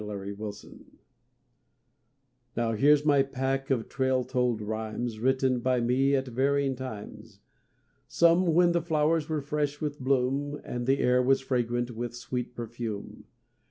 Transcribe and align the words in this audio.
*AU 0.03 0.15
REVOIR* 0.15 0.53
Now 2.57 2.71
here's 2.71 3.05
my 3.05 3.21
pack 3.21 3.69
of 3.69 3.87
trail 3.87 4.23
told 4.23 4.59
rhymes, 4.59 5.19
Written 5.19 5.59
by 5.59 5.79
me 5.79 6.15
at 6.15 6.27
varying 6.27 6.75
times; 6.75 7.39
Some 8.07 8.47
when 8.55 8.71
the 8.71 8.81
flowers 8.81 9.29
were 9.29 9.41
fresh 9.41 9.79
with 9.79 9.99
bloom 9.99 10.59
And 10.63 10.87
the 10.87 10.97
air 11.01 11.21
was 11.21 11.39
fragrant 11.39 11.91
with 11.91 12.15
sweet 12.15 12.55
perfume. 12.55 13.25